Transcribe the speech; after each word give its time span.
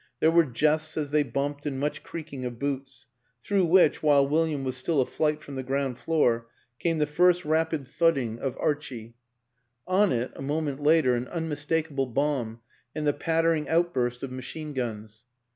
There 0.19 0.31
were 0.31 0.45
jests 0.45 0.97
as 0.97 1.11
they 1.11 1.21
bumped 1.21 1.67
and 1.67 1.79
much 1.79 2.01
creaking 2.01 2.43
of 2.43 2.57
boots 2.57 3.05
through 3.43 3.65
which, 3.65 4.01
while 4.01 4.27
William 4.27 4.63
was 4.63 4.75
still 4.75 4.99
a 4.99 5.05
flight 5.05 5.43
from 5.43 5.53
the 5.53 5.61
ground 5.61 5.99
floor, 5.99 6.47
came 6.79 6.97
the 6.97 7.05
first 7.05 7.45
rapid 7.45 7.87
thud 7.87 8.15
WILLIAM 8.15 8.29
AN 8.39 8.43
ENGLISHMAN 8.45 8.53
269 8.53 9.03
ding 9.05 9.11
of" 9.13 9.95
Archie." 9.95 10.09
On 10.09 10.11
it, 10.11 10.31
a 10.35 10.41
moment 10.41 10.81
later, 10.81 11.13
an 11.13 11.27
unmistakable 11.27 12.07
bomb 12.07 12.61
and 12.95 13.05
the 13.05 13.13
pattering 13.13 13.69
outburst 13.69 14.23
of 14.23 14.31
machine 14.31 14.73
guns. 14.73 15.23